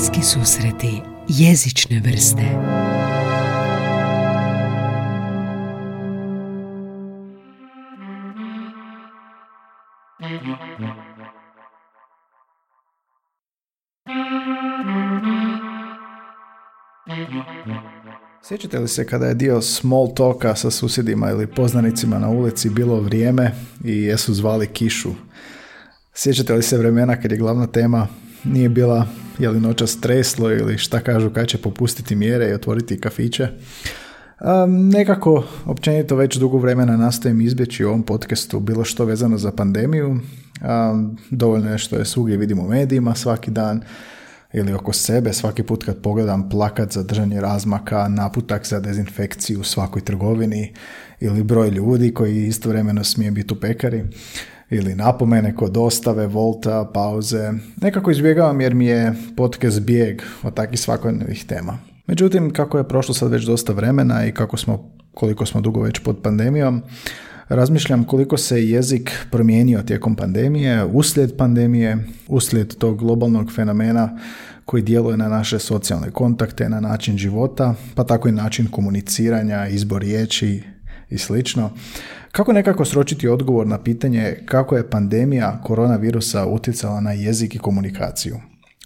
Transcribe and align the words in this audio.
Bliski 0.00 0.22
susreti 0.22 1.02
jezične 1.28 2.00
vrste 2.04 2.42
Sjećate 18.42 18.78
li 18.78 18.88
se 18.88 19.06
kada 19.06 19.26
je 19.26 19.34
dio 19.34 19.62
small 19.62 20.14
talka 20.14 20.54
sa 20.54 20.70
susjedima 20.70 21.30
ili 21.30 21.46
poznanicima 21.46 22.18
na 22.18 22.28
ulici 22.28 22.70
bilo 22.70 23.00
vrijeme 23.00 23.54
i 23.84 24.02
jesu 24.02 24.34
zvali 24.34 24.66
kišu? 24.66 25.10
Sjećate 26.14 26.54
li 26.54 26.62
se 26.62 26.78
vremena 26.78 27.20
kad 27.20 27.32
je 27.32 27.38
glavna 27.38 27.66
tema 27.66 28.08
nije 28.44 28.68
bila 28.68 29.06
je 29.38 29.50
li 29.50 29.60
noća 29.60 29.86
streslo 29.86 30.52
ili 30.52 30.78
šta 30.78 31.00
kažu 31.00 31.30
kad 31.30 31.46
će 31.46 31.58
popustiti 31.58 32.16
mjere 32.16 32.50
i 32.50 32.54
otvoriti 32.54 33.00
kafiće? 33.00 33.48
nekako, 34.68 35.44
općenito 35.64 36.16
već 36.16 36.36
dugo 36.36 36.58
vremena 36.58 36.96
nastojim 36.96 37.40
izbjeći 37.40 37.84
u 37.84 37.88
ovom 37.88 38.02
podcastu 38.02 38.60
bilo 38.60 38.84
što 38.84 39.04
vezano 39.04 39.38
za 39.38 39.52
pandemiju. 39.52 40.20
dovoljno 41.30 41.72
je 41.72 41.78
što 41.78 41.96
je 41.96 42.04
svugdje 42.04 42.36
vidimo 42.36 42.62
u 42.62 42.68
medijima 42.68 43.14
svaki 43.14 43.50
dan 43.50 43.82
ili 44.52 44.72
oko 44.72 44.92
sebe 44.92 45.32
svaki 45.32 45.62
put 45.62 45.84
kad 45.84 46.02
pogledam 46.02 46.48
plakat 46.48 46.92
za 46.92 47.02
držanje 47.02 47.40
razmaka, 47.40 48.08
naputak 48.08 48.66
za 48.66 48.80
dezinfekciju 48.80 49.60
u 49.60 49.64
svakoj 49.64 50.04
trgovini 50.04 50.74
ili 51.20 51.42
broj 51.42 51.70
ljudi 51.70 52.14
koji 52.14 52.46
istovremeno 52.46 53.04
smije 53.04 53.30
biti 53.30 53.54
u 53.54 53.60
pekari 53.60 54.04
ili 54.70 54.94
napomene 54.94 55.54
kod 55.54 55.72
dostave, 55.72 56.26
volta, 56.26 56.90
pauze. 56.94 57.52
Nekako 57.82 58.10
izbjegavam 58.10 58.60
jer 58.60 58.74
mi 58.74 58.86
je 58.86 59.14
podcast 59.36 59.80
bijeg 59.80 60.22
od 60.42 60.54
takvih 60.54 60.80
svakodnevnih 60.80 61.44
tema. 61.44 61.78
Međutim, 62.06 62.50
kako 62.52 62.78
je 62.78 62.88
prošlo 62.88 63.14
sad 63.14 63.30
već 63.30 63.44
dosta 63.44 63.72
vremena 63.72 64.26
i 64.26 64.32
kako 64.32 64.56
smo, 64.56 64.90
koliko 65.14 65.46
smo 65.46 65.60
dugo 65.60 65.82
već 65.82 65.98
pod 65.98 66.18
pandemijom, 66.22 66.82
razmišljam 67.48 68.04
koliko 68.04 68.36
se 68.36 68.68
jezik 68.68 69.12
promijenio 69.30 69.82
tijekom 69.82 70.16
pandemije, 70.16 70.84
uslijed 70.84 71.36
pandemije, 71.36 71.98
uslijed 72.28 72.74
tog 72.74 72.98
globalnog 72.98 73.52
fenomena 73.52 74.18
koji 74.64 74.82
djeluje 74.82 75.16
na 75.16 75.28
naše 75.28 75.58
socijalne 75.58 76.10
kontakte, 76.10 76.68
na 76.68 76.80
način 76.80 77.18
života, 77.18 77.74
pa 77.94 78.04
tako 78.04 78.28
i 78.28 78.32
način 78.32 78.66
komuniciranja, 78.66 79.68
izbor 79.68 80.02
riječi 80.02 80.62
i 81.10 81.18
slično. 81.18 81.70
Kako 82.32 82.52
nekako 82.52 82.84
sročiti 82.84 83.28
odgovor 83.28 83.66
na 83.66 83.82
pitanje 83.82 84.36
kako 84.44 84.76
je 84.76 84.90
pandemija 84.90 85.60
koronavirusa 85.64 86.46
utjecala 86.46 87.00
na 87.00 87.12
jezik 87.12 87.54
i 87.54 87.58
komunikaciju? 87.58 88.36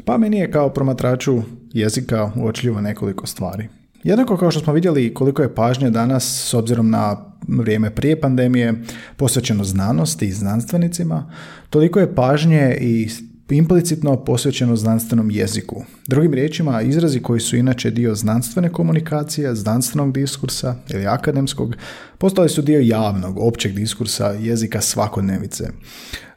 Pa 0.05 0.19
meni 0.19 0.39
je 0.39 0.51
kao 0.51 0.69
promatraču 0.69 1.43
jezika 1.73 2.33
uočljivo 2.37 2.81
nekoliko 2.81 3.27
stvari. 3.27 3.69
Jednako 4.05 4.37
kao 4.37 4.51
što 4.51 4.61
smo 4.61 4.73
vidjeli 4.73 5.15
koliko 5.15 5.43
je 5.43 5.55
pažnje 5.55 5.91
danas 5.91 6.49
s 6.49 6.55
obzirom 6.55 6.91
na 6.91 7.17
vrijeme 7.49 7.91
prije 7.91 8.21
pandemije 8.21 8.75
posvećeno 9.17 9.65
znanosti 9.65 10.27
i 10.27 10.33
znanstvenicima, 10.33 11.31
toliko 11.71 12.01
je 12.01 12.15
pažnje 12.15 12.77
i 12.81 13.09
implicitno 13.51 14.25
posvećeno 14.25 14.77
znanstvenom 14.77 15.31
jeziku. 15.31 15.85
Drugim 16.07 16.35
riječima, 16.35 16.83
izrazi 16.83 17.21
koji 17.21 17.41
su 17.41 17.57
inače 17.57 17.91
dio 17.91 18.15
znanstvene 18.15 18.73
komunikacije, 18.73 19.55
znanstvenog 19.55 20.13
diskursa 20.13 20.77
ili 20.91 21.07
akademskog, 21.07 21.77
postali 22.19 22.49
su 22.49 22.63
dio 22.63 22.81
javnog, 22.81 23.39
općeg 23.39 23.75
diskursa 23.75 24.27
jezika 24.27 24.81
svakodnevice. 24.81 25.69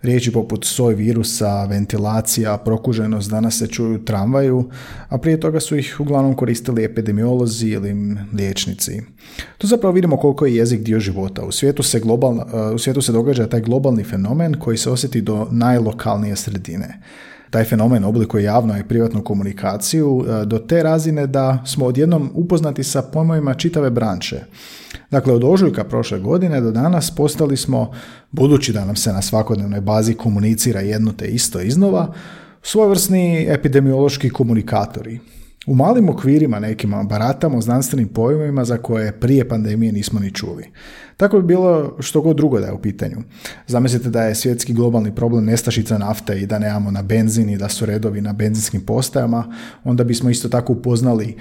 Riječi 0.01 0.31
poput 0.31 0.65
soj 0.65 0.93
virusa, 0.93 1.65
ventilacija, 1.65 2.57
prokuženost 2.57 3.29
danas 3.29 3.57
se 3.57 3.67
čuju 3.67 4.05
tramvaju, 4.05 4.69
a 5.09 5.17
prije 5.17 5.39
toga 5.39 5.59
su 5.59 5.77
ih 5.77 5.95
uglavnom 5.99 6.35
koristili 6.35 6.83
epidemiolozi 6.83 7.67
ili 7.67 8.17
liječnici. 8.33 9.02
Tu 9.57 9.67
zapravo 9.67 9.93
vidimo 9.93 10.17
koliko 10.17 10.45
je 10.45 10.55
jezik 10.55 10.81
dio 10.81 10.99
života. 10.99 11.45
U 11.45 11.52
svijetu 11.52 11.83
se, 11.83 11.99
globalno, 11.99 12.45
u 12.75 12.77
svijetu 12.77 13.02
se 13.02 13.11
događa 13.11 13.47
taj 13.47 13.61
globalni 13.61 14.03
fenomen 14.03 14.53
koji 14.53 14.77
se 14.77 14.89
osjeti 14.89 15.21
do 15.21 15.47
najlokalnije 15.52 16.36
sredine 16.36 17.02
taj 17.49 17.63
fenomen 17.63 18.03
oblikuje 18.03 18.43
javnu 18.43 18.77
i 18.77 18.83
privatnu 18.83 19.23
komunikaciju 19.23 20.25
e, 20.27 20.45
do 20.45 20.59
te 20.59 20.83
razine 20.83 21.27
da 21.27 21.63
smo 21.65 21.85
odjednom 21.85 22.31
upoznati 22.33 22.83
sa 22.83 23.02
pojmovima 23.02 23.53
čitave 23.53 23.89
branče. 23.89 24.39
Dakle, 25.11 25.33
od 25.33 25.43
ožujka 25.43 25.83
prošle 25.83 26.19
godine 26.19 26.61
do 26.61 26.71
danas 26.71 27.11
postali 27.15 27.57
smo, 27.57 27.91
budući 28.31 28.73
da 28.73 28.86
nam 28.86 28.95
se 28.95 29.13
na 29.13 29.21
svakodnevnoj 29.21 29.81
bazi 29.81 30.13
komunicira 30.13 30.81
jedno 30.81 31.11
te 31.11 31.27
isto 31.27 31.61
iznova, 31.61 32.13
svojevrsni 32.61 33.45
epidemiološki 33.49 34.30
komunikatori. 34.30 35.19
U 35.67 35.76
malim 35.76 36.10
okvirima 36.10 36.60
nekima 36.60 37.04
baratamo 37.04 37.61
znanstvenim 37.61 38.08
pojmovima 38.08 38.66
za 38.66 38.78
koje 38.78 39.20
prije 39.20 39.50
pandemije 39.50 39.92
nismo 39.92 40.20
ni 40.20 40.32
čuli. 40.32 40.72
Tako 41.17 41.38
bi 41.38 41.48
bilo 41.48 41.95
što 42.00 42.22
god 42.22 42.38
drugo 42.38 42.60
da 42.60 42.66
je 42.66 42.73
u 42.73 42.82
pitanju. 42.82 43.17
Zamislite 43.67 44.10
da 44.10 44.23
je 44.23 44.36
svjetski 44.36 44.73
globalni 44.73 45.16
problem 45.16 45.45
nestašica 45.45 45.98
nafte 45.98 46.39
i 46.39 46.45
da 46.45 46.60
nemamo 46.60 46.92
na 46.92 47.02
benzin 47.02 47.50
i 47.50 47.58
da 47.58 47.70
su 47.70 47.86
redovi 47.86 48.22
na 48.22 48.33
benzinskim 48.33 48.82
postajama, 48.82 49.55
onda 49.83 50.04
bismo 50.04 50.30
isto 50.30 50.50
tako 50.50 50.73
upoznali 50.73 51.38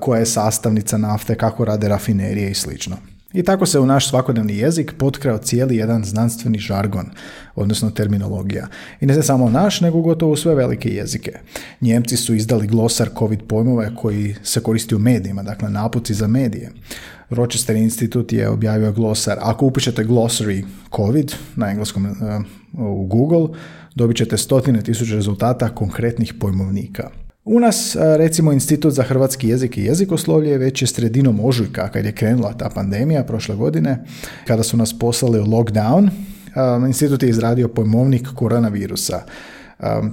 koja 0.00 0.18
je 0.18 0.26
sastavnica 0.26 0.98
nafte, 0.98 1.34
kako 1.34 1.64
rade 1.64 1.88
rafinerije 1.88 2.50
i 2.50 2.54
slično. 2.54 2.96
I 3.32 3.42
tako 3.42 3.66
se 3.66 3.80
u 3.80 3.86
naš 3.86 4.08
svakodnevni 4.08 4.56
jezik 4.56 4.92
potkrao 4.98 5.38
cijeli 5.38 5.76
jedan 5.76 6.04
znanstveni 6.04 6.58
žargon, 6.58 7.10
odnosno 7.54 7.90
terminologija. 7.90 8.66
I 9.00 9.06
ne 9.06 9.22
samo 9.22 9.50
naš, 9.50 9.80
nego 9.80 10.00
gotovo 10.00 10.36
sve 10.36 10.54
velike 10.54 10.88
jezike. 10.88 11.32
Njemci 11.80 12.16
su 12.16 12.34
izdali 12.34 12.66
glosar 12.66 13.08
COVID 13.18 13.40
pojmova 13.48 13.94
koji 13.96 14.34
se 14.42 14.60
koristi 14.60 14.94
u 14.94 14.98
medijima, 14.98 15.42
dakle 15.42 15.70
napuci 15.70 16.14
za 16.14 16.26
medije. 16.26 16.70
Rochester 17.30 17.76
institut 17.76 18.32
je 18.32 18.48
objavio 18.48 18.92
glosar. 18.92 19.38
Ako 19.40 19.66
upišete 19.66 20.04
glossary 20.04 20.64
COVID 20.96 21.34
na 21.56 21.70
engleskom 21.70 22.06
uh, 22.06 22.16
u 22.86 23.06
Google, 23.06 23.58
dobit 23.94 24.16
ćete 24.16 24.36
stotine 24.36 24.82
tisuća 24.82 25.14
rezultata 25.14 25.74
konkretnih 25.74 26.34
pojmovnika. 26.34 27.10
U 27.44 27.60
nas, 27.60 27.96
recimo, 28.16 28.52
Institut 28.52 28.92
za 28.92 29.02
hrvatski 29.02 29.48
jezik 29.48 29.78
i 29.78 29.82
jezikoslovlje 29.82 30.58
već 30.58 30.82
je 30.82 30.86
sredinom 30.86 31.40
ožujka, 31.44 31.88
kad 31.88 32.04
je 32.04 32.12
krenula 32.12 32.52
ta 32.52 32.70
pandemija 32.74 33.24
prošle 33.24 33.56
godine, 33.56 34.04
kada 34.46 34.62
su 34.62 34.76
nas 34.76 34.98
poslali 34.98 35.40
u 35.40 35.44
lockdown, 35.44 36.08
institut 36.86 37.22
je 37.22 37.28
izradio 37.28 37.68
pojmovnik 37.68 38.28
koronavirusa. 38.34 39.22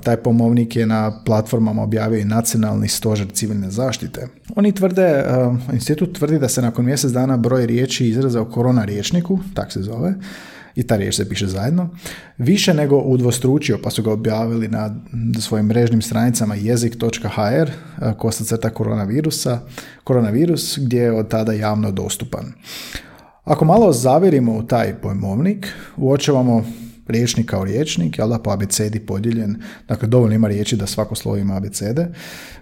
Taj 0.03 0.17
pojmovnik 0.17 0.75
je 0.75 0.85
na 0.85 1.23
platformama 1.25 1.83
objavio 1.83 2.19
i 2.19 2.25
nacionalni 2.25 2.87
stožer 2.87 3.27
civilne 3.33 3.71
zaštite. 3.71 4.27
Oni 4.55 4.71
tvrde, 4.71 5.25
institut 5.73 6.17
tvrdi 6.17 6.39
da 6.39 6.49
se 6.49 6.61
nakon 6.61 6.85
mjesec 6.85 7.11
dana 7.11 7.37
broj 7.37 7.65
riječi 7.65 8.07
izraza 8.07 8.41
u 8.41 8.51
korona 8.51 8.85
riječniku, 8.85 9.39
tak 9.53 9.71
se 9.71 9.81
zove, 9.81 10.13
i 10.75 10.87
ta 10.87 10.95
riječ 10.95 11.15
se 11.15 11.29
piše 11.29 11.47
zajedno, 11.47 11.89
više 12.37 12.73
nego 12.73 12.97
udvostručio, 12.97 13.79
pa 13.83 13.89
su 13.89 14.03
ga 14.03 14.11
objavili 14.11 14.67
na 14.67 14.95
svojim 15.41 15.65
mrežnim 15.65 16.01
stranicama 16.01 16.55
jezik.hr, 16.55 17.71
kosa 18.17 18.43
crta 18.43 18.69
koronavirusa, 18.69 19.59
koronavirus, 20.03 20.79
gdje 20.81 21.01
je 21.01 21.11
od 21.11 21.27
tada 21.27 21.53
javno 21.53 21.91
dostupan. 21.91 22.53
Ako 23.43 23.65
malo 23.65 23.93
zavirimo 23.93 24.57
u 24.57 24.63
taj 24.63 24.95
pojmovnik, 25.01 25.67
uočavamo 25.97 26.65
riječnik 27.09 27.49
kao 27.49 27.63
riječnik, 27.63 28.17
jel 28.17 28.29
da, 28.29 28.39
po 28.39 28.51
abecedi 28.51 28.99
podijeljen, 28.99 29.61
dakle 29.87 30.07
dovoljno 30.07 30.35
ima 30.35 30.47
riječi 30.47 30.75
da 30.75 30.87
svako 30.87 31.15
slovo 31.15 31.37
ima 31.37 31.57
abecede, 31.57 32.07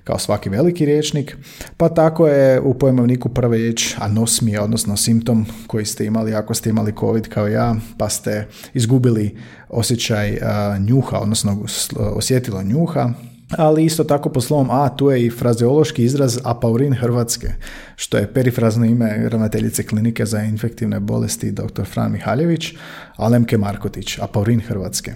kao 0.04 0.20
svaki 0.20 0.50
veliki 0.50 0.86
riječnik, 0.86 1.38
pa 1.78 1.90
tako 1.90 2.28
je 2.28 2.62
u 2.62 2.74
pojmovniku 2.74 3.30
prva 3.30 3.56
riječ 3.56 3.96
anosmija, 3.98 4.64
odnosno 4.64 4.98
simptom 4.98 5.46
koji 5.68 5.86
ste 5.86 6.06
imali 6.06 6.36
ako 6.36 6.54
ste 6.54 6.70
imali 6.70 6.94
covid 7.00 7.28
kao 7.28 7.48
ja, 7.48 7.76
pa 7.98 8.10
ste 8.10 8.48
izgubili 8.74 9.38
osjećaj 9.70 10.38
njuha, 10.80 11.18
odnosno 11.18 11.66
osjetilo 11.98 12.64
njuha, 12.64 13.14
ali 13.50 13.86
isto 13.86 14.04
tako 14.04 14.30
po 14.30 14.42
slovom 14.42 14.72
A 14.72 14.90
tu 14.90 15.12
je 15.12 15.26
i 15.26 15.30
frazeološki 15.30 16.04
izraz 16.04 16.40
apaurin 16.44 16.94
Hrvatske, 16.94 17.48
što 17.96 18.18
je 18.18 18.34
perifrazno 18.34 18.86
ime 18.86 19.30
ravnateljice 19.30 19.84
klinike 19.84 20.26
za 20.26 20.42
infektivne 20.42 21.00
bolesti 21.00 21.52
dr. 21.52 21.86
Fran 21.86 22.12
Mihaljević, 22.12 22.74
Alemke 23.16 23.58
Markotić, 23.58 24.20
apaurin 24.20 24.62
Hrvatske. 24.62 25.14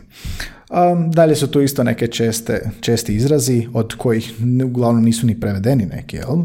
dalje 1.09 1.35
su 1.35 1.47
tu 1.47 1.61
isto 1.61 1.83
neke 1.83 2.07
česte, 2.07 2.69
česti 2.81 3.15
izrazi, 3.15 3.67
od 3.73 3.95
kojih 3.95 4.33
uglavnom 4.65 5.03
nisu 5.03 5.27
ni 5.27 5.39
prevedeni 5.39 5.85
neki. 5.85 6.15
Jel? 6.15 6.37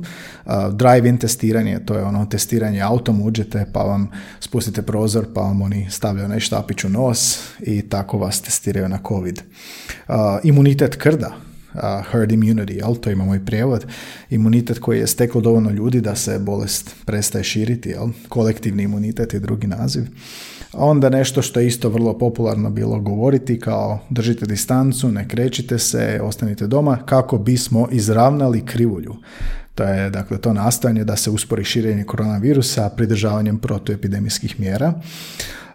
drive-in 0.73 1.19
testiranje, 1.19 1.79
to 1.87 1.95
je 1.95 2.03
ono 2.03 2.27
testiranje 2.27 2.81
autom, 2.81 3.23
uđete 3.23 3.67
pa 3.73 3.83
vam 3.83 4.11
spustite 4.41 4.83
prozor 4.83 5.27
pa 5.35 5.41
vam 5.41 5.63
oni 5.63 5.87
stavljaju 5.91 6.25
onaj 6.25 6.41
štapić 6.41 6.85
u 6.85 6.89
nos 6.89 7.39
i 7.61 7.83
tako 7.83 8.19
vas 8.19 8.41
testiraju 8.41 8.89
na 8.89 8.99
COVID. 9.09 9.43
imunitet 10.43 10.97
krda, 10.97 11.33
herd 12.11 12.33
immunity, 12.33 12.77
jel? 12.77 12.95
to 12.95 13.11
imamo 13.11 13.35
i 13.35 13.45
prijevod, 13.45 13.87
imunitet 14.31 14.79
koji 14.79 14.99
je 14.99 15.07
steklo 15.07 15.41
dovoljno 15.41 15.71
ljudi 15.71 16.01
da 16.01 16.15
se 16.15 16.39
bolest 16.39 16.95
prestaje 17.05 17.45
širiti, 17.45 17.89
jel? 17.89 18.09
kolektivni 18.29 18.83
imunitet 18.83 19.35
je 19.35 19.41
drugi 19.41 19.67
naziv. 19.67 20.03
onda 20.73 21.09
nešto 21.09 21.43
što 21.43 21.61
je 21.61 21.67
isto 21.67 21.89
vrlo 21.89 22.19
popularno 22.19 22.71
bilo 22.71 23.01
govoriti 23.01 23.61
kao 23.61 23.99
držite 24.11 24.47
distancu, 24.47 25.13
ne 25.13 25.29
krećite 25.29 25.79
se, 25.79 26.21
ostanite 26.23 26.67
doma, 26.67 26.99
kako 27.07 27.39
bismo 27.39 27.89
izravnali 27.93 28.67
krivulju. 28.67 29.17
To 29.75 29.85
je 29.85 30.11
dakle 30.11 30.39
to 30.39 30.53
nastojanje 30.53 31.05
da 31.05 31.17
se 31.17 31.31
uspori 31.31 31.65
širenje 31.65 32.05
koronavirusa 32.05 32.91
pridržavanjem 32.91 33.59
protuepidemijskih 33.59 34.61
mjera. 34.61 34.95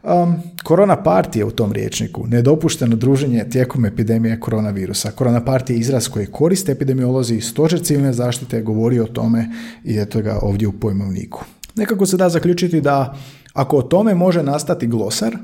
Um, 0.03 0.36
korona 0.63 1.03
part 1.03 1.36
je 1.36 1.45
u 1.45 1.51
tom 1.51 1.71
riječniku, 1.71 2.27
nedopušteno 2.27 2.95
druženje 2.95 3.45
tijekom 3.50 3.86
epidemije 3.86 4.39
koronavirusa. 4.39 5.12
Korona 5.12 5.45
part 5.45 5.69
je 5.69 5.75
izraz 5.75 6.07
koji 6.07 6.25
koriste 6.25 6.71
epidemiolozi 6.71 7.36
i 7.36 7.42
stožer 7.42 7.81
civilne 7.83 8.13
zaštite 8.13 8.62
govori 8.62 9.00
o 9.00 9.06
tome 9.06 9.50
i 9.83 10.00
eto 10.00 10.21
ga 10.21 10.39
ovdje 10.42 10.68
u 10.68 10.71
pojmovniku. 10.71 11.44
Nekako 11.75 12.06
se 12.06 12.18
da 12.18 12.30
zaključiti 12.30 12.81
da 12.81 13.18
ako 13.53 13.77
o 13.77 13.81
tome 13.81 14.15
može 14.15 14.44
nastati 14.44 14.88
glosar, 14.88 15.38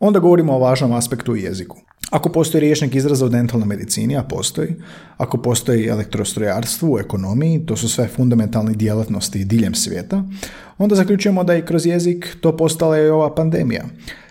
onda 0.00 0.18
govorimo 0.18 0.54
o 0.54 0.58
važnom 0.58 0.92
aspektu 0.92 1.32
u 1.32 1.36
jeziku. 1.36 1.76
Ako 2.10 2.28
postoji 2.28 2.60
riječnik 2.60 2.94
izraza 2.94 3.26
u 3.26 3.28
dentalnoj 3.28 3.66
medicini, 3.66 4.16
a 4.16 4.22
postoji, 4.22 4.74
ako 5.16 5.38
postoji 5.38 5.86
elektrostrojarstvo 5.86 6.92
u 6.92 6.98
ekonomiji, 6.98 7.66
to 7.66 7.76
su 7.76 7.88
sve 7.88 8.08
fundamentalne 8.08 8.72
djelatnosti 8.72 9.44
diljem 9.44 9.74
svijeta, 9.74 10.24
onda 10.78 10.94
zaključujemo 10.94 11.44
da 11.44 11.56
i 11.56 11.62
kroz 11.62 11.86
jezik 11.86 12.36
to 12.40 12.56
postala 12.56 12.98
i 12.98 13.08
ova 13.08 13.34
pandemija. 13.34 13.84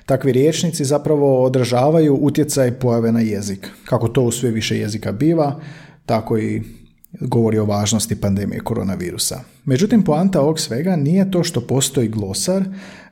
Takvi 0.05 0.31
riječnici 0.31 0.85
zapravo 0.85 1.43
odražavaju 1.43 2.15
utjecaj 2.15 2.71
pojave 2.71 3.11
na 3.11 3.19
jezik. 3.19 3.69
Kako 3.85 4.07
to 4.07 4.21
u 4.21 4.31
sve 4.31 4.51
više 4.51 4.77
jezika 4.77 5.11
biva, 5.11 5.59
tako 6.05 6.37
i 6.37 6.61
govori 7.19 7.57
o 7.59 7.65
važnosti 7.65 8.15
pandemije 8.15 8.59
koronavirusa. 8.59 9.39
Međutim, 9.65 10.03
poanta 10.03 10.41
ovog 10.41 10.59
svega 10.59 10.95
nije 10.95 11.31
to 11.31 11.43
što 11.43 11.61
postoji 11.61 12.07
glosar 12.07 12.63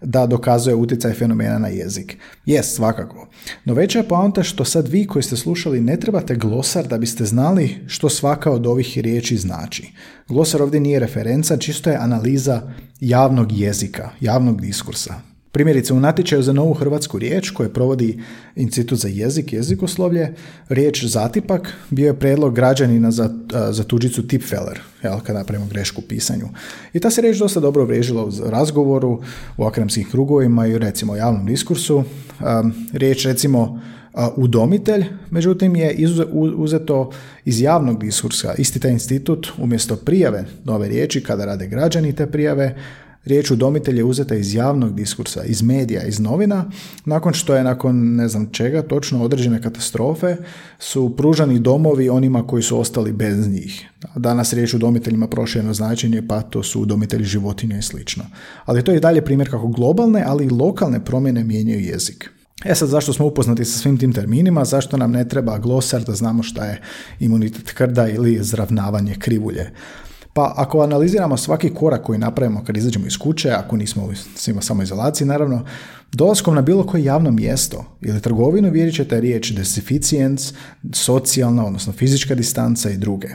da 0.01 0.27
dokazuje 0.27 0.75
utjecaj 0.75 1.13
fenomena 1.13 1.59
na 1.59 1.67
jezik. 1.67 2.17
Jest, 2.45 2.75
svakako. 2.75 3.27
No 3.65 3.73
veća 3.73 3.99
je 3.99 4.07
poanta 4.07 4.43
što 4.43 4.65
sad 4.65 4.87
vi 4.87 5.07
koji 5.07 5.23
ste 5.23 5.35
slušali 5.35 5.81
ne 5.81 5.99
trebate 5.99 6.35
glosar 6.35 6.87
da 6.87 6.97
biste 6.97 7.25
znali 7.25 7.75
što 7.87 8.09
svaka 8.09 8.51
od 8.51 8.67
ovih 8.67 8.97
riječi 8.97 9.37
znači. 9.37 9.91
Glosar 10.27 10.61
ovdje 10.61 10.79
nije 10.79 10.99
referenca, 10.99 11.57
čisto 11.57 11.89
je 11.89 11.97
analiza 11.97 12.61
javnog 12.99 13.51
jezika, 13.51 14.09
javnog 14.19 14.61
diskursa. 14.61 15.34
Primjerice, 15.55 15.93
u 15.93 15.99
natječaju 15.99 16.43
za 16.43 16.53
novu 16.53 16.73
hrvatsku 16.73 17.19
riječ 17.19 17.49
koje 17.49 17.73
provodi 17.73 18.19
Institut 18.55 18.99
za 18.99 19.07
jezik 19.07 19.53
i 19.53 19.55
jezikoslovlje, 19.55 20.33
riječ 20.69 21.05
zatipak 21.05 21.73
bio 21.89 22.07
je 22.07 22.19
predlog 22.19 22.55
građanina 22.55 23.11
za, 23.11 23.29
za 23.71 23.83
tuđicu 23.83 24.27
tipfeler, 24.27 24.79
jel, 25.03 25.19
kada 25.19 25.39
napravimo 25.39 25.67
grešku 25.69 26.01
u 26.01 26.07
pisanju. 26.07 26.45
I 26.93 26.99
ta 26.99 27.09
se 27.09 27.21
riječ 27.21 27.37
dosta 27.37 27.59
dobro 27.59 27.83
uvriježila 27.83 28.25
u 28.25 28.31
razgovoru, 28.45 29.21
u 29.57 29.63
akademskim 29.63 30.09
krugovima 30.11 30.67
i 30.67 30.77
recimo 30.77 31.13
u 31.13 31.17
javnom 31.17 31.45
diskursu. 31.45 32.03
Riječ 32.93 33.25
recimo 33.25 33.81
udomitelj, 34.35 35.05
međutim 35.29 35.75
je 35.75 35.95
uzeto 36.57 37.11
iz 37.45 37.61
javnog 37.61 37.99
diskursa. 37.99 38.53
Isti 38.57 38.79
taj 38.79 38.91
institut 38.91 39.47
umjesto 39.57 39.95
prijave 39.95 40.45
nove 40.63 40.87
riječi 40.87 41.23
kada 41.23 41.45
rade 41.45 41.67
građani 41.67 42.15
te 42.15 42.27
prijave, 42.27 42.75
Riječ 43.25 43.51
udomitelj 43.51 43.97
je 43.97 44.03
uzeta 44.03 44.35
iz 44.35 44.53
javnog 44.53 44.95
diskursa, 44.95 45.43
iz 45.43 45.61
medija, 45.61 46.03
iz 46.03 46.19
novina, 46.19 46.65
nakon 47.05 47.33
što 47.33 47.55
je 47.55 47.63
nakon 47.63 48.15
ne 48.15 48.27
znam 48.27 48.49
čega, 48.51 48.81
točno 48.81 49.23
određene 49.23 49.61
katastrofe, 49.61 50.35
su 50.79 51.15
pružani 51.17 51.59
domovi 51.59 52.09
onima 52.09 52.47
koji 52.47 52.63
su 52.63 52.79
ostali 52.79 53.13
bez 53.13 53.47
njih. 53.47 53.85
Danas 54.15 54.53
riječ 54.53 54.73
udomiteljima 54.73 55.27
prošljeno 55.27 55.73
značenje, 55.73 56.27
pa 56.27 56.41
to 56.41 56.63
su 56.63 56.81
udomitelji 56.81 57.25
životinja 57.25 57.77
i 57.77 57.81
slično. 57.81 58.23
Ali 58.65 58.83
to 58.83 58.91
je 58.91 58.97
i 58.97 59.01
dalje 59.01 59.25
primjer 59.25 59.49
kako 59.49 59.67
globalne, 59.67 60.23
ali 60.27 60.45
i 60.45 60.49
lokalne 60.49 61.05
promjene 61.05 61.43
mijenjaju 61.43 61.79
jezik. 61.79 62.29
E 62.65 62.75
sad, 62.75 62.89
zašto 62.89 63.13
smo 63.13 63.25
upoznati 63.25 63.65
sa 63.65 63.79
svim 63.79 63.97
tim 63.97 64.13
terminima, 64.13 64.65
zašto 64.65 64.97
nam 64.97 65.11
ne 65.11 65.27
treba 65.27 65.57
glosar 65.57 66.03
da 66.03 66.13
znamo 66.13 66.43
šta 66.43 66.65
je 66.65 66.81
imunitet 67.19 67.71
krda 67.71 68.07
ili 68.07 68.39
zravnavanje 68.41 69.15
krivulje. 69.19 69.71
Pa 70.37 70.53
ako 70.57 70.81
analiziramo 70.81 71.37
svaki 71.37 71.69
korak 71.73 72.03
koji 72.03 72.19
napravimo 72.19 72.63
kad 72.63 72.77
izađemo 72.77 73.07
iz 73.07 73.17
kuće, 73.17 73.49
ako 73.49 73.77
nismo 73.77 74.09
u 74.57 74.61
samoizolaciji, 74.61 75.27
naravno, 75.27 75.65
dolaskom 76.11 76.55
na 76.55 76.61
bilo 76.61 76.83
koje 76.85 77.03
javno 77.03 77.31
mjesto 77.31 77.85
ili 78.01 78.21
trgovinu 78.21 78.71
vidjet 78.71 78.95
ćete 78.95 79.21
riječ 79.21 79.51
desificijenc, 79.51 80.53
socijalna, 80.93 81.65
odnosno 81.65 81.93
fizička 81.93 82.35
distanca 82.35 82.89
i 82.89 82.97
druge. 82.97 83.27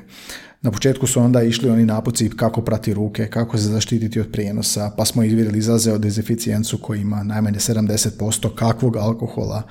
Na 0.63 0.71
početku 0.71 1.07
su 1.07 1.21
onda 1.21 1.43
išli 1.43 1.71
oni 1.71 1.85
napuci 1.85 2.31
kako 2.37 2.63
prati 2.63 2.95
ruke, 2.95 3.27
kako 3.27 3.59
se 3.59 3.65
zaštititi 3.65 4.21
od 4.21 4.33
prijenosa, 4.33 4.91
pa 4.97 5.05
smo 5.05 5.23
izvjerili 5.23 5.59
izlaze 5.59 5.93
o 5.93 5.99
dezificijencu 5.99 6.79
koji 6.79 7.01
ima 7.01 7.23
najmanje 7.23 7.59
70% 7.59 8.55
kakvog 8.55 8.97
alkohola, 8.97 9.63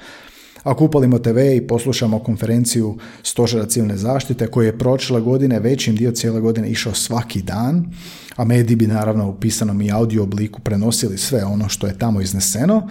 ako 0.64 0.86
upalimo 0.86 1.20
TV 1.20 1.38
i 1.56 1.68
poslušamo 1.68 2.20
konferenciju 2.20 2.98
Stožera 3.24 3.66
civilne 3.66 3.98
zaštite 3.98 4.48
koji 4.48 4.66
je 4.66 4.78
prošle 4.78 5.22
godine, 5.22 5.60
većim 5.60 5.96
dio 5.96 6.12
cijele 6.12 6.40
godine 6.40 6.70
išao 6.70 6.94
svaki 6.94 7.42
dan, 7.42 7.86
a 8.36 8.44
mediji 8.44 8.76
bi 8.76 8.88
naravno 8.88 9.30
u 9.30 9.40
pisanom 9.40 9.82
i 9.82 9.92
audio 9.92 10.24
obliku 10.24 10.62
prenosili 10.62 11.18
sve 11.18 11.44
ono 11.46 11.70
što 11.70 11.88
je 11.88 11.98
tamo 11.98 12.22
izneseno, 12.22 12.88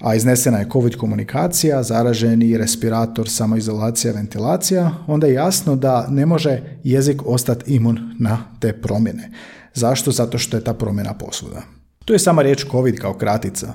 a 0.00 0.14
iznesena 0.14 0.58
je 0.58 0.68
COVID 0.72 0.96
komunikacija, 0.96 1.82
zaraženi 1.82 2.58
respirator, 2.58 3.28
samoizolacija, 3.28 4.12
ventilacija, 4.12 4.90
onda 5.06 5.26
je 5.26 5.34
jasno 5.34 5.76
da 5.76 6.06
ne 6.10 6.26
može 6.26 6.78
jezik 6.84 7.22
ostati 7.26 7.74
imun 7.74 8.14
na 8.18 8.38
te 8.60 8.72
promjene. 8.72 9.30
Zašto? 9.74 10.10
Zato 10.10 10.38
što 10.38 10.56
je 10.56 10.64
ta 10.64 10.74
promjena 10.74 11.14
posvuda. 11.14 11.62
Tu 12.04 12.12
je 12.12 12.18
sama 12.18 12.42
riječ 12.42 12.66
COVID 12.70 12.98
kao 12.98 13.14
kratica, 13.14 13.74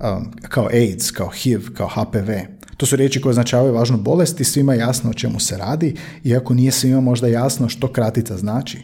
um, 0.00 0.32
kao 0.48 0.66
AIDS, 0.66 1.10
kao 1.10 1.28
HIV, 1.28 1.60
kao 1.76 1.88
HPV. 1.88 2.30
To 2.76 2.86
su 2.86 2.96
riječi 2.96 3.20
koje 3.20 3.30
označavaju 3.30 3.74
važnu 3.74 3.98
bolest 3.98 4.40
i 4.40 4.44
svima 4.44 4.74
jasno 4.74 5.10
o 5.10 5.14
čemu 5.14 5.40
se 5.40 5.56
radi, 5.56 5.94
iako 6.24 6.54
nije 6.54 6.72
svima 6.72 7.00
možda 7.00 7.28
jasno 7.28 7.68
što 7.68 7.92
kratica 7.92 8.36
znači. 8.36 8.78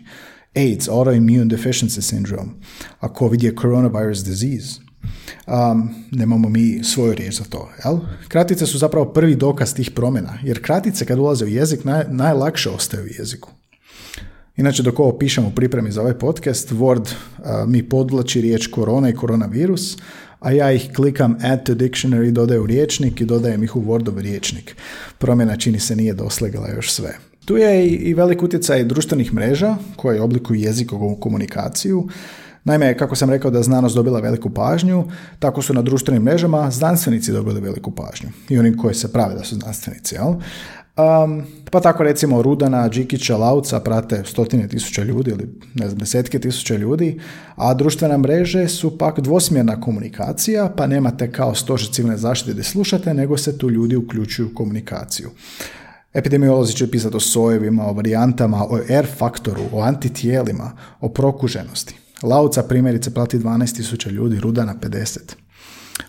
AIDS, 0.55 0.89
autoimmune 0.89 1.45
deficiency 1.45 2.01
syndrome, 2.01 2.49
a 3.01 3.09
COVID 3.19 3.43
je 3.43 3.55
coronavirus 3.61 4.25
disease. 4.25 4.81
Um, 5.47 5.95
nemamo 6.11 6.49
mi 6.49 6.85
svoju 6.85 7.15
riječ 7.15 7.39
za 7.39 7.45
to. 7.45 7.69
Jel? 7.85 7.99
Kratice 8.29 8.67
su 8.67 8.79
zapravo 8.79 9.13
prvi 9.13 9.37
dokaz 9.37 9.75
tih 9.75 9.91
promjena, 9.91 10.39
jer 10.43 10.63
kratice 10.63 11.05
kad 11.05 11.19
ulaze 11.19 11.45
u 11.45 11.49
jezik 11.49 11.85
naj, 11.85 12.05
najlakše 12.09 12.71
ostaju 12.71 13.05
u 13.05 13.15
jeziku. 13.19 13.51
Inače, 14.57 14.83
dok 14.83 15.01
ovo 15.01 15.19
pišemo 15.19 15.49
u 15.49 15.55
pripremi 15.55 15.93
za 15.93 16.01
ovaj 16.01 16.19
podcast, 16.19 16.73
Word 16.73 17.01
uh, 17.39 17.45
mi 17.69 17.89
podlači 17.89 18.41
riječ 18.41 18.67
korona 18.67 19.09
i 19.09 19.15
koronavirus, 19.15 19.99
a 20.41 20.53
ja 20.53 20.73
ih 20.73 20.91
klikam 20.97 21.37
add 21.43 21.63
to 21.67 21.75
dictionary, 21.75 22.31
dodaju 22.31 22.67
riječnik 22.67 23.21
i 23.21 23.25
dodajem 23.25 23.63
ih 23.63 23.77
u 23.77 23.83
Wordov 23.83 24.19
riječnik. 24.19 24.77
Promjena 25.19 25.57
čini 25.57 25.81
se 25.81 25.97
nije 25.97 26.15
doslegala 26.15 26.69
još 26.69 26.93
sve. 26.93 27.19
Tu 27.45 27.57
je 27.57 27.87
i 27.87 28.15
velik 28.15 28.43
utjecaj 28.43 28.85
društvenih 28.85 29.35
mreža 29.35 29.76
koje 29.97 30.21
oblikuju 30.21 30.61
jezikovu 30.61 31.17
komunikaciju. 31.17 32.09
Naime, 32.64 32.99
kako 32.99 33.17
sam 33.17 33.31
rekao 33.31 33.50
da 33.50 33.62
znanost 33.62 33.97
dobila 33.97 34.21
veliku 34.21 34.50
pažnju, 34.50 35.05
tako 35.38 35.62
su 35.62 35.75
na 35.75 35.83
društvenim 35.83 36.23
mrežama 36.23 36.71
znanstvenici 36.71 37.33
dobili 37.33 37.61
veliku 37.61 37.91
pažnju. 37.91 38.29
I 38.49 38.59
oni 38.59 38.76
koji 38.76 38.95
se 38.95 39.12
prave 39.12 39.35
da 39.35 39.45
su 39.45 39.55
znanstvenici. 39.55 40.14
Jel? 40.14 40.35
Um, 40.97 41.42
pa 41.70 41.80
tako 41.80 42.02
recimo 42.02 42.42
Rudana, 42.42 42.88
Đikića, 42.88 43.37
Lauca 43.37 43.80
prate 43.80 44.23
stotine 44.26 44.68
tisuća 44.68 45.02
ljudi 45.02 45.30
ili 45.30 45.49
ne 45.75 45.88
znam, 45.88 45.99
desetke 45.99 46.38
tisuća 46.38 46.76
ljudi, 46.76 47.20
a 47.56 47.75
društvene 47.75 48.18
mreže 48.18 48.68
su 48.68 48.99
pak 48.99 49.20
dvosmjerna 49.20 49.80
komunikacija, 49.80 50.73
pa 50.76 50.87
nemate 50.87 51.32
kao 51.32 51.54
stožer 51.54 51.90
civilne 51.92 52.16
zaštite 52.16 52.54
da 52.54 52.62
slušate, 52.62 53.14
nego 53.14 53.37
se 53.37 53.59
tu 53.59 53.70
ljudi 53.70 53.97
uključuju 53.97 54.49
u 54.49 54.54
komunikaciju. 54.54 55.30
Epidemiolozi 56.14 56.73
će 56.73 56.90
pisati 56.90 57.16
o 57.16 57.20
sojevima, 57.20 57.87
o 57.87 57.92
varijantama, 57.92 58.64
o 58.70 58.78
R 58.88 59.06
faktoru, 59.18 59.62
o 59.73 59.82
antitijelima, 59.82 60.73
o 61.00 61.09
prokuženosti. 61.09 61.94
Lauca 62.23 62.62
primjerice 62.62 63.14
plati 63.14 63.38
12.000 63.38 64.11
ljudi, 64.11 64.40
Rudana 64.40 64.75
50. 64.80 65.18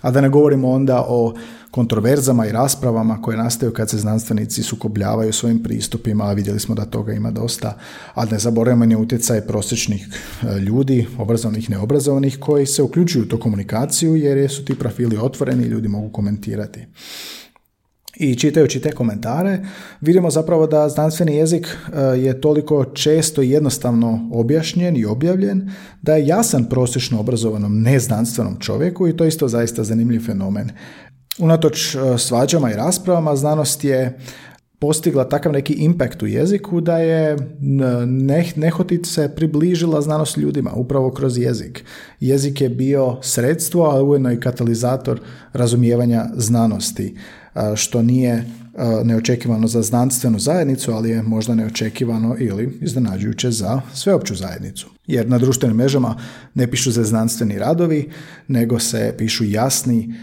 A 0.01 0.11
da 0.11 0.21
ne 0.21 0.29
govorimo 0.29 0.69
onda 0.69 1.05
o 1.07 1.33
kontroverzama 1.71 2.47
i 2.47 2.51
raspravama 2.51 3.21
koje 3.21 3.37
nastaju 3.37 3.73
kad 3.73 3.89
se 3.89 3.97
znanstvenici 3.97 4.63
sukobljavaju 4.63 5.33
svojim 5.33 5.63
pristupima, 5.63 6.23
a 6.23 6.33
vidjeli 6.33 6.59
smo 6.59 6.75
da 6.75 6.85
toga 6.85 7.13
ima 7.13 7.31
dosta, 7.31 7.77
a 8.13 8.25
ne 8.25 8.39
zaboravimo 8.39 8.85
ni 8.85 8.95
utjecaj 8.95 9.41
prosječnih 9.41 10.07
e, 10.07 10.59
ljudi, 10.59 11.07
obrazovanih 11.17 11.69
i 11.69 11.71
neobrazovanih, 11.71 12.37
koji 12.39 12.65
se 12.65 12.83
uključuju 12.83 13.23
u 13.23 13.27
tu 13.27 13.39
komunikaciju 13.39 14.15
jer 14.15 14.51
su 14.51 14.65
ti 14.65 14.79
profili 14.79 15.17
otvoreni 15.17 15.63
i 15.63 15.69
ljudi 15.69 15.87
mogu 15.87 16.09
komentirati. 16.09 16.85
I 18.21 18.35
čitajući 18.35 18.79
te 18.79 18.91
komentare 18.91 19.59
vidimo 20.01 20.29
zapravo 20.29 20.67
da 20.67 20.89
znanstveni 20.89 21.35
jezik 21.35 21.67
e, 21.67 22.01
je 22.01 22.41
toliko 22.41 22.85
često 22.85 23.41
jednostavno 23.41 24.29
objašnjen 24.33 24.97
i 24.97 25.05
objavljen 25.05 25.71
da 26.01 26.15
je 26.15 26.27
jasan 26.27 26.65
prosječno 26.65 27.19
obrazovanom 27.19 27.81
neznanstvenom 27.81 28.59
čovjeku 28.59 29.07
i 29.07 29.17
to 29.17 29.25
isto 29.25 29.47
zaista 29.47 29.83
zanimljiv 29.83 30.25
fenomen. 30.25 30.71
Unatoč 31.39 31.95
e, 31.95 31.99
svađama 32.17 32.71
i 32.71 32.75
raspravama, 32.75 33.35
znanost 33.35 33.83
je 33.83 34.19
postigla 34.81 35.29
takav 35.29 35.51
neki 35.51 35.73
impact 35.73 36.23
u 36.23 36.27
jeziku 36.27 36.81
da 36.81 36.97
je 36.97 37.37
nehotice 38.55 39.29
približila 39.35 40.01
znanost 40.01 40.37
ljudima 40.37 40.71
upravo 40.73 41.11
kroz 41.11 41.37
jezik. 41.37 41.83
Jezik 42.19 42.61
je 42.61 42.69
bio 42.69 43.17
sredstvo, 43.21 43.85
a 43.85 44.03
ujedno 44.03 44.31
i 44.31 44.39
katalizator 44.39 45.19
razumijevanja 45.53 46.25
znanosti, 46.35 47.15
što 47.75 48.01
nije 48.01 48.45
neočekivano 49.03 49.67
za 49.67 49.81
znanstvenu 49.81 50.39
zajednicu, 50.39 50.91
ali 50.91 51.09
je 51.09 51.21
možda 51.21 51.55
neočekivano 51.55 52.35
ili 52.39 52.77
iznenađujuće 52.81 53.51
za 53.51 53.81
sveopću 53.93 54.35
zajednicu. 54.35 54.89
Jer 55.11 55.29
na 55.29 55.37
društvenim 55.37 55.77
mrežama 55.77 56.15
ne 56.53 56.67
pišu 56.71 56.91
se 56.91 57.03
znanstveni 57.03 57.59
radovi, 57.59 58.09
nego 58.47 58.79
se 58.79 59.15
pišu 59.17 59.43
jasni, 59.45 60.15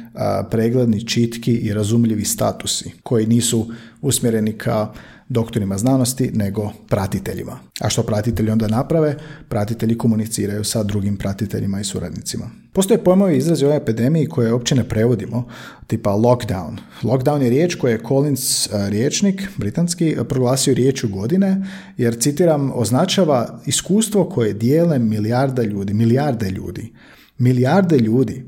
pregledni, 0.51 1.07
čitki 1.07 1.53
i 1.53 1.75
razumljivi 1.75 2.25
statusi 2.25 2.91
koji 3.03 3.27
nisu 3.27 3.71
usmjereni 4.01 4.53
ka 4.53 4.93
doktorima 5.29 5.79
znanosti, 5.79 6.31
nego 6.35 6.71
pratiteljima. 6.89 7.59
A 7.81 7.89
što 7.89 8.03
pratitelji 8.03 8.51
onda 8.51 8.69
naprave? 8.69 9.17
Pratitelji 9.49 9.99
komuniciraju 9.99 10.65
sa 10.65 10.83
drugim 10.83 11.17
pratiteljima 11.17 11.81
i 11.81 11.85
suradnicima. 11.85 12.51
Postoje 12.73 13.05
pojmovi 13.05 13.37
izrazi 13.37 13.67
o 13.67 13.75
epidemiji 13.75 14.27
koje 14.27 14.53
uopće 14.53 14.75
ne 14.75 14.89
prevodimo, 14.89 15.49
tipa 15.87 16.11
lockdown. 16.11 16.77
Lockdown 17.03 17.43
je 17.43 17.51
riječ 17.51 17.75
koju 17.75 17.91
je 17.91 18.03
Collins 18.09 18.69
riječnik, 18.73 19.49
britanski, 19.57 20.17
proglasio 20.29 20.75
riječu 20.75 21.09
godine, 21.09 21.67
jer, 21.97 22.17
citiram, 22.21 22.71
označava 22.75 23.61
iskustvo 23.67 24.25
koje 24.25 24.55
dijele 24.79 24.99
milijarda 24.99 25.63
ljudi, 25.63 25.95
milijarde 25.95 26.51
ljudi. 26.51 26.93
Milijarde 27.39 27.99
ljudi. 27.99 28.45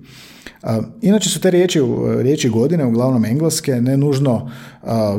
Inače 1.02 1.28
su 1.28 1.40
te 1.40 1.50
riječi, 1.50 1.80
riječi 2.18 2.48
godine, 2.48 2.86
uglavnom 2.86 3.24
engleske, 3.24 3.80
ne 3.80 3.96
nužno 3.96 4.50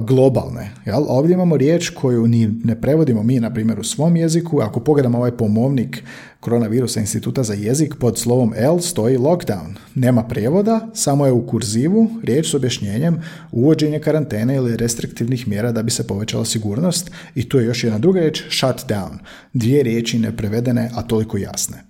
globalne. 0.08 0.72
Jel? 0.86 1.04
Ovdje 1.08 1.34
imamo 1.34 1.58
riječ 1.58 1.90
koju 1.90 2.28
ni 2.28 2.48
ne 2.64 2.82
prevodimo 2.82 3.24
mi, 3.24 3.40
na 3.40 3.54
primjer, 3.54 3.80
u 3.80 3.84
svom 3.84 4.16
jeziku. 4.16 4.60
Ako 4.60 4.80
pogledamo 4.80 5.18
ovaj 5.18 5.32
pomovnik 5.32 6.04
koronavirusa 6.42 7.00
instituta 7.00 7.44
za 7.44 7.54
jezik, 7.54 7.96
pod 8.00 8.20
slovom 8.20 8.54
L 8.56 8.80
stoji 8.80 9.18
lockdown. 9.18 9.76
Nema 9.96 10.24
prijevoda, 10.24 10.90
samo 10.94 11.26
je 11.26 11.32
u 11.32 11.48
kurzivu 11.48 12.10
riječ 12.24 12.52
s 12.52 12.54
objašnjenjem 12.54 13.22
uvođenje 13.52 14.00
karantene 14.00 14.56
ili 14.56 14.78
restriktivnih 14.78 15.48
mjera 15.48 15.72
da 15.72 15.84
bi 15.84 15.92
se 15.92 16.08
povećala 16.08 16.46
sigurnost. 16.46 17.12
I 17.36 17.50
tu 17.50 17.60
je 17.60 17.66
još 17.66 17.84
jedna 17.84 18.00
druga 18.00 18.20
riječ, 18.20 18.44
shutdown. 18.50 19.18
Dvije 19.54 19.84
riječi 19.84 20.20
neprevedene, 20.20 20.90
a 20.96 21.02
toliko 21.02 21.38
jasne. 21.38 21.84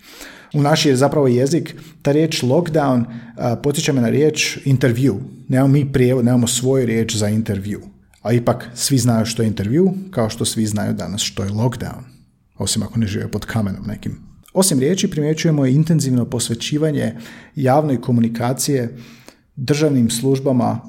U 0.53 0.62
naš 0.62 0.86
je 0.86 0.96
zapravo 0.96 1.27
jezik, 1.27 1.75
ta 2.01 2.12
riječ 2.12 2.43
lockdown 2.43 3.05
podsjeća 3.63 3.93
me 3.93 4.01
na 4.01 4.10
riječ 4.10 4.58
intervju. 4.65 5.20
Nemamo 5.48 5.74
mi 5.74 5.91
prijevod, 5.93 6.25
nemamo 6.25 6.48
svoju 6.48 6.86
riječ 6.86 7.15
za 7.15 7.29
intervju. 7.29 7.81
A 8.22 8.34
ipak 8.34 8.70
svi 8.75 8.98
znaju 8.98 9.25
što 9.25 9.41
je 9.41 9.48
intervju, 9.48 9.93
kao 10.10 10.29
što 10.29 10.46
svi 10.46 10.65
znaju 10.65 10.93
danas 10.93 11.22
što 11.22 11.43
je 11.43 11.50
lockdown. 11.50 12.01
Osim 12.58 12.84
ako 12.84 13.00
ne 13.00 13.08
žive 13.08 13.31
pod 13.31 13.46
kamenom 13.46 13.88
nekim. 13.88 14.31
Osim 14.53 14.79
riječi 14.79 15.10
primjećujemo 15.10 15.65
i 15.65 15.74
intenzivno 15.75 16.25
posvećivanje 16.25 17.15
javnoj 17.55 18.01
komunikacije 18.01 18.98
državnim 19.55 20.10
službama, 20.10 20.79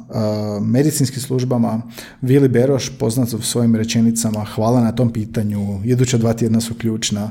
medicinskim 0.61 1.23
službama. 1.23 1.83
Vili 2.21 2.49
Beroš, 2.49 2.99
poznat 2.99 3.33
u 3.33 3.43
svojim 3.43 3.77
rečenicama, 3.77 4.45
hvala 4.45 4.81
na 4.81 4.93
tom 4.93 5.13
pitanju, 5.13 5.81
iduća 5.85 6.19
dva 6.19 6.33
tjedna 6.33 6.61
su 6.61 6.75
ključna. 6.75 7.31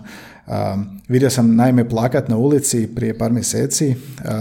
Vidio 1.08 1.30
sam 1.30 1.56
naime 1.56 1.90
plakat 1.90 2.30
na 2.30 2.38
ulici 2.38 2.90
prije 2.96 3.18
par 3.18 3.32
mjeseci, 3.32 3.96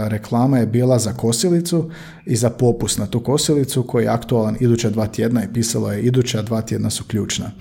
reklama 0.07 0.57
je 0.57 0.65
bila 0.65 0.99
za 0.99 1.13
kosilicu 1.13 1.89
i 2.25 2.35
za 2.35 2.49
popust 2.49 2.99
na 2.99 3.07
tu 3.07 3.19
kosilicu 3.19 3.83
koji 3.83 4.03
je 4.03 4.09
aktualan 4.09 4.57
iduća 4.59 4.89
dva 4.89 5.07
tjedna 5.07 5.43
i 5.43 5.53
pisalo 5.53 5.91
je 5.91 6.01
iduća 6.01 6.41
dva 6.41 6.61
tjedna 6.61 6.89
su 6.89 7.03
ključna. 7.03 7.51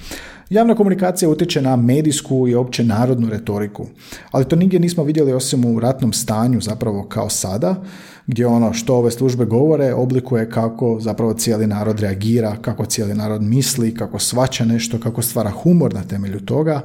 Javna 0.51 0.75
komunikacija 0.75 1.29
utječe 1.29 1.63
na 1.63 1.77
medijsku 1.77 2.49
i 2.49 2.55
opće 2.55 2.85
narodnu 2.85 3.29
retoriku, 3.31 3.87
ali 4.31 4.45
to 4.45 4.57
nigdje 4.57 4.81
nismo 4.81 5.05
vidjeli 5.05 5.33
osim 5.33 5.65
u 5.65 5.81
ratnom 5.81 6.13
stanju 6.13 6.61
zapravo 6.61 7.03
kao 7.09 7.31
sada, 7.31 7.83
gdje 8.27 8.47
ono 8.47 8.73
što 8.73 8.95
ove 8.95 9.11
službe 9.11 9.45
govore 9.45 9.95
oblikuje 9.95 10.51
kako 10.51 10.99
zapravo 11.01 11.35
cijeli 11.35 11.67
narod 11.67 12.01
reagira, 12.01 12.57
kako 12.63 12.87
cijeli 12.87 13.15
narod 13.15 13.43
misli, 13.43 13.95
kako 13.95 14.19
svača 14.19 14.65
nešto, 14.65 15.01
kako 15.01 15.23
stvara 15.23 15.51
humor 15.51 15.95
na 15.95 16.03
temelju 16.03 16.41
toga, 16.41 16.81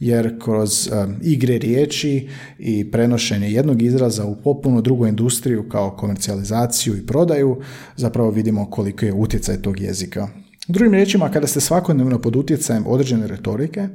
jer 0.00 0.42
kroz 0.42 0.90
igre 1.22 1.58
riječi 1.58 2.28
i 2.58 2.90
prenošenje 2.90 3.50
jednog 3.50 3.82
izraza 3.82 4.24
u 4.24 4.36
potpuno 4.36 4.80
drugu 4.80 5.06
industriju 5.06 5.68
kao 5.68 5.90
komercijalizaciju 5.90 6.96
i 6.96 7.06
prodaju, 7.06 7.60
zapravo 7.96 8.30
vidimo 8.30 8.70
koliko 8.70 9.06
je 9.06 9.12
utjecaj 9.12 9.62
tog 9.62 9.80
jezika 9.80 10.28
Drugim 10.70 10.94
riječima, 10.94 11.30
kada 11.30 11.46
ste 11.46 11.60
svakodnevno 11.60 12.18
pod 12.18 12.36
utjecajem 12.36 12.86
određene 12.86 13.26
retorike, 13.26 13.88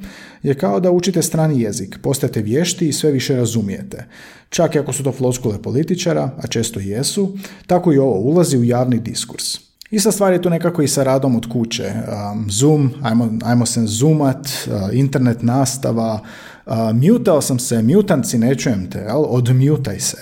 je 0.43 0.53
kao 0.53 0.79
da 0.79 0.91
učite 0.91 1.21
strani 1.21 1.61
jezik, 1.61 1.99
postajete 2.01 2.41
vješti 2.41 2.87
i 2.87 2.93
sve 2.93 3.11
više 3.11 3.35
razumijete. 3.35 4.05
Čak 4.49 4.75
i 4.75 4.79
ako 4.79 4.93
su 4.93 5.03
to 5.03 5.11
floskule 5.11 5.61
političara, 5.61 6.29
a 6.37 6.47
često 6.47 6.79
jesu, 6.79 7.37
tako 7.67 7.93
i 7.93 7.97
ovo 7.97 8.19
ulazi 8.19 8.57
u 8.57 8.63
javni 8.63 8.99
diskurs. 8.99 9.57
Ista 9.91 10.11
stvar 10.11 10.33
je 10.33 10.41
tu 10.41 10.49
nekako 10.49 10.81
i 10.81 10.87
sa 10.87 11.03
radom 11.03 11.35
od 11.35 11.51
kuće. 11.51 11.93
Um, 11.93 12.47
Zoom, 12.51 12.91
ajmo, 13.01 13.29
ajmo 13.43 13.65
se 13.65 13.81
zoomat, 13.85 14.47
uh, 14.47 14.73
internet 14.93 15.41
nastava, 15.41 16.21
uh, 16.65 16.73
mutao 16.93 17.41
sam 17.41 17.59
se, 17.59 17.81
mutanci, 17.81 18.37
ne 18.37 18.55
čujem 18.55 18.89
te, 18.91 18.99
jel? 18.99 19.23
odmutaj 19.27 19.99
se. 19.99 20.17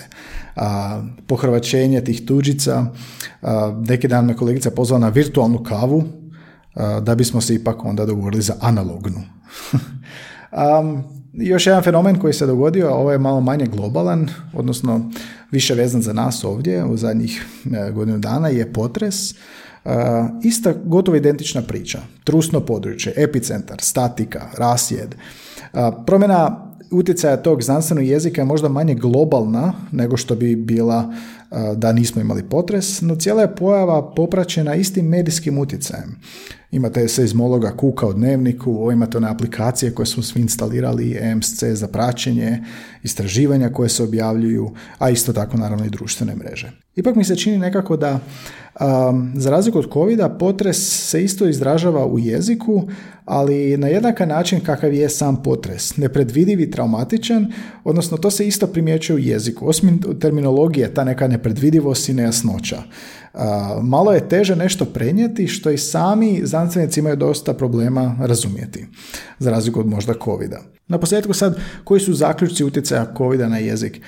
Uh, 0.56 0.62
pohrvačenje 1.26 2.04
tih 2.04 2.26
tuđica. 2.26 2.86
Neki 3.86 4.08
dan 4.08 4.26
me 4.26 4.36
kolegica 4.36 4.70
pozvala 4.70 5.00
na 5.00 5.08
virtualnu 5.08 5.62
kavu, 5.62 6.04
da 7.02 7.14
bismo 7.14 7.40
se 7.40 7.54
ipak 7.54 7.84
onda 7.84 8.06
dogovorili 8.06 8.42
za 8.42 8.54
analognu. 8.60 9.22
um, 10.80 11.04
još 11.32 11.66
jedan 11.66 11.82
fenomen 11.82 12.18
koji 12.18 12.32
se 12.32 12.46
dogodio, 12.46 12.88
a 12.88 12.94
ovo 12.94 13.12
je 13.12 13.18
malo 13.18 13.40
manje 13.40 13.66
globalan, 13.66 14.28
odnosno 14.52 15.10
više 15.50 15.74
vezan 15.74 16.02
za 16.02 16.12
nas 16.12 16.44
ovdje 16.44 16.84
u 16.84 16.96
zadnjih 16.96 17.46
e, 17.64 17.90
godinu 17.90 18.18
dana, 18.18 18.48
je 18.48 18.72
potres. 18.72 19.34
Uh, 19.84 19.90
ista 20.42 20.74
gotovo 20.84 21.16
identična 21.16 21.62
priča. 21.62 21.98
Trusno 22.24 22.60
područje, 22.60 23.12
epicentar, 23.16 23.80
statika, 23.80 24.42
rasjed. 24.58 25.14
Uh, 25.72 25.80
promjena 26.06 26.70
utjecaja 26.90 27.36
tog 27.36 27.62
znanstvenog 27.62 28.06
jezika 28.06 28.40
je 28.40 28.44
možda 28.44 28.68
manje 28.68 28.94
globalna 28.94 29.72
nego 29.92 30.16
što 30.16 30.34
bi 30.34 30.56
bila 30.56 31.14
da 31.76 31.92
nismo 31.92 32.20
imali 32.20 32.42
potres, 32.42 33.00
no 33.00 33.16
cijela 33.16 33.42
je 33.42 33.54
pojava 33.54 34.14
popraćena 34.14 34.74
istim 34.74 35.06
medijskim 35.06 35.58
utjecajem. 35.58 36.20
Imate 36.70 37.08
seizmologa 37.08 37.76
Kuka 37.76 38.06
u 38.06 38.12
dnevniku, 38.12 38.90
imate 38.92 39.16
one 39.16 39.28
aplikacije 39.28 39.94
koje 39.94 40.06
smo 40.06 40.22
svi 40.22 40.40
instalirali, 40.40 41.18
EMSC 41.20 41.64
za 41.64 41.88
praćenje, 41.88 42.62
istraživanja 43.02 43.68
koje 43.68 43.88
se 43.88 44.02
objavljuju, 44.02 44.70
a 44.98 45.10
isto 45.10 45.32
tako 45.32 45.56
naravno 45.56 45.84
i 45.84 45.90
društvene 45.90 46.34
mreže. 46.34 46.72
Ipak 46.96 47.16
mi 47.16 47.24
se 47.24 47.36
čini 47.36 47.58
nekako 47.58 47.96
da 47.96 48.20
Um, 48.80 49.32
za 49.36 49.50
razliku 49.50 49.78
od 49.78 49.92
covid 49.92 50.20
potres 50.38 51.08
se 51.10 51.24
isto 51.24 51.48
izražava 51.48 52.06
u 52.06 52.18
jeziku, 52.18 52.88
ali 53.24 53.76
na 53.76 53.88
jednaka 53.88 54.26
način 54.26 54.60
kakav 54.60 54.94
je 54.94 55.08
sam 55.08 55.42
potres. 55.42 55.96
Nepredvidiv 55.96 56.60
i 56.60 56.70
traumatičan, 56.70 57.52
odnosno 57.84 58.16
to 58.16 58.30
se 58.30 58.46
isto 58.46 58.66
primjećuje 58.66 59.16
u 59.16 59.18
jeziku. 59.18 59.68
Osim 59.68 60.00
terminologije, 60.20 60.94
ta 60.94 61.04
neka 61.04 61.28
nepredvidivost 61.44 62.08
i 62.08 62.14
nejasnoća. 62.14 62.82
malo 63.82 64.12
je 64.12 64.28
teže 64.28 64.56
nešto 64.56 64.84
prenijeti 64.84 65.46
što 65.46 65.70
i 65.70 65.78
sami 65.78 66.40
znanstvenici 66.44 67.00
imaju 67.00 67.16
dosta 67.16 67.54
problema 67.54 68.16
razumjeti, 68.20 68.86
za 69.38 69.50
razliku 69.50 69.80
od 69.80 69.86
možda 69.86 70.14
covid 70.24 70.52
Na 70.88 70.98
posljedku 70.98 71.32
sad, 71.32 71.58
koji 71.84 72.00
su 72.00 72.14
zaključci 72.14 72.64
utjecaja 72.64 73.14
covid 73.16 73.40
na 73.40 73.58
jezik? 73.58 74.00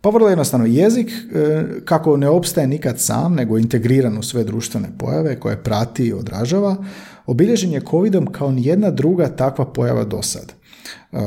Pa 0.00 0.10
vrlo 0.10 0.28
jednostavno, 0.28 0.66
jezik 0.66 1.10
e, 1.10 1.64
kako 1.84 2.16
ne 2.16 2.28
opstaje 2.28 2.66
nikad 2.66 3.00
sam, 3.00 3.34
nego 3.34 3.58
integriran 3.58 4.18
u 4.18 4.22
sve 4.22 4.44
društvene 4.44 4.88
pojave 4.98 5.40
koje 5.40 5.62
prati 5.62 6.06
i 6.06 6.12
odražava, 6.12 6.76
obilježen 7.26 7.72
je 7.72 7.80
covidom 7.90 8.26
kao 8.26 8.52
nijedna 8.52 8.90
druga 8.90 9.28
takva 9.28 9.72
pojava 9.72 10.04
do 10.04 10.22
sad, 10.22 10.52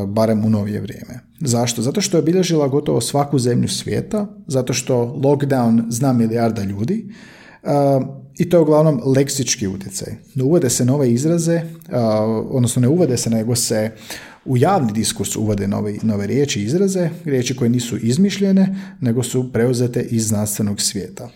barem 0.08 0.46
u 0.46 0.50
novije 0.50 0.82
vrijeme. 0.82 1.20
Zašto? 1.40 1.82
Zato 1.82 2.02
što 2.02 2.18
je 2.18 2.22
obilježila 2.22 2.68
gotovo 2.68 3.02
svaku 3.02 3.40
zemlju 3.40 3.68
svijeta, 3.68 4.28
zato 4.48 4.74
što 4.74 4.96
lockdown 4.96 5.84
zna 5.90 6.14
milijarda 6.14 6.64
ljudi, 6.64 7.14
e, 7.64 7.70
i 8.38 8.50
to 8.50 8.58
je 8.58 8.62
uglavnom 8.62 9.02
leksički 9.06 9.68
utjecaj. 9.68 10.14
uvode 10.44 10.70
se 10.70 10.86
nove 10.86 11.12
izraze, 11.12 11.62
odnosno 12.50 12.82
ne 12.82 12.88
uvode 12.88 13.18
se, 13.18 13.30
nego 13.30 13.56
se 13.56 13.92
u 14.46 14.58
javni 14.58 14.94
diskurs 14.94 15.36
uvode 15.36 15.68
nove, 15.68 15.96
nove 16.04 16.28
riječi 16.28 16.62
i 16.62 16.64
izraze, 16.64 17.10
riječi 17.26 17.56
koje 17.56 17.70
nisu 17.70 17.98
izmišljene, 17.98 18.76
nego 19.02 19.24
su 19.24 19.54
preuzete 19.54 20.02
iz 20.02 20.28
znanstvenog 20.28 20.82
svijeta. 20.82 21.30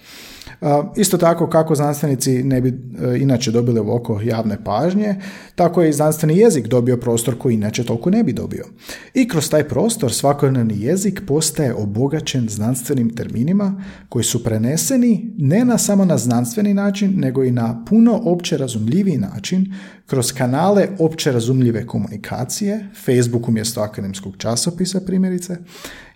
Isto 0.95 1.17
tako 1.17 1.49
kako 1.49 1.75
znanstvenici 1.75 2.43
ne 2.43 2.61
bi 2.61 2.69
e, 2.69 3.17
inače 3.17 3.51
dobili 3.51 3.79
ovako 3.79 4.21
javne 4.23 4.63
pažnje, 4.63 5.15
tako 5.55 5.81
je 5.81 5.89
i 5.89 5.93
znanstveni 5.93 6.37
jezik 6.37 6.67
dobio 6.67 6.97
prostor 6.97 7.37
koji 7.37 7.53
inače 7.53 7.83
toliko 7.83 8.09
ne 8.09 8.23
bi 8.23 8.33
dobio. 8.33 8.65
I 9.13 9.27
kroz 9.27 9.49
taj 9.49 9.67
prostor 9.67 10.13
svakodnevni 10.13 10.81
jezik 10.81 11.21
postaje 11.27 11.73
obogaćen 11.73 12.49
znanstvenim 12.49 13.15
terminima 13.15 13.83
koji 14.09 14.23
su 14.23 14.43
preneseni 14.43 15.33
ne 15.37 15.65
na 15.65 15.77
samo 15.77 16.05
na 16.05 16.17
znanstveni 16.17 16.73
način, 16.73 17.13
nego 17.17 17.43
i 17.43 17.51
na 17.51 17.85
puno 17.89 18.21
opće 18.25 18.57
razumljiviji 18.57 19.17
način 19.17 19.73
kroz 20.05 20.33
kanale 20.33 20.87
opće 20.99 21.31
razumljive 21.31 21.87
komunikacije, 21.87 22.89
Facebook 23.05 23.47
umjesto 23.47 23.81
akademskog 23.81 24.37
časopisa 24.37 25.01
primjerice, 25.05 25.57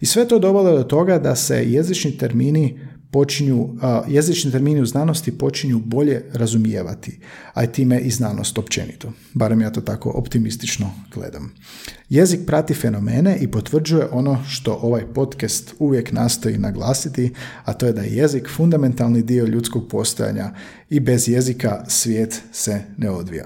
i 0.02 0.06
sve 0.06 0.28
to 0.28 0.40
dovelo 0.40 0.78
do 0.78 0.84
toga 0.84 1.20
da 1.20 1.36
se 1.36 1.72
jezični 1.72 2.18
termini 2.18 2.80
počinju, 3.16 3.70
jezični 4.08 4.52
termini 4.52 4.82
u 4.82 4.86
znanosti 4.86 5.38
počinju 5.38 5.80
bolje 5.80 6.24
razumijevati, 6.34 7.20
a 7.54 7.66
time 7.66 8.00
i 8.00 8.12
znanost 8.12 8.58
općenito. 8.58 9.12
Barem 9.34 9.62
ja 9.62 9.70
to 9.70 9.82
tako 9.82 10.10
optimistično 10.10 10.92
gledam. 11.14 11.54
Jezik 12.10 12.40
prati 12.46 12.74
fenomene 12.74 13.38
i 13.42 13.48
potvrđuje 13.48 14.08
ono 14.12 14.44
što 14.50 14.80
ovaj 14.82 15.06
podcast 15.14 15.74
uvijek 15.80 16.12
nastoji 16.12 16.58
naglasiti, 16.58 17.34
a 17.64 17.74
to 17.74 17.86
je 17.86 17.94
da 17.94 18.02
je 18.02 18.16
jezik 18.16 18.50
fundamentalni 18.56 19.22
dio 19.22 19.46
ljudskog 19.46 19.88
postojanja 19.90 20.52
i 20.90 21.00
bez 21.00 21.30
jezika 21.30 21.86
svijet 21.88 22.42
se 22.52 22.82
ne 22.98 23.10
odvija. 23.10 23.46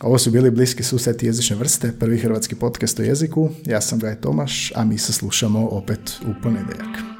Ovo 0.00 0.18
su 0.18 0.30
bili 0.30 0.50
bliski 0.50 0.82
susreti 0.82 1.26
jezične 1.26 1.56
vrste, 1.56 1.92
prvi 1.92 2.18
hrvatski 2.18 2.54
podcast 2.54 3.00
o 3.00 3.02
jeziku. 3.02 3.50
Ja 3.66 3.80
sam 3.80 3.98
Gaj 3.98 4.20
Tomaš, 4.20 4.72
a 4.74 4.84
mi 4.84 4.98
se 4.98 5.12
slušamo 5.12 5.68
opet 5.68 6.18
u 6.26 6.42
ponedjeljak. 6.42 7.13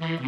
Thank 0.00 0.24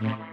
you. 0.00 0.25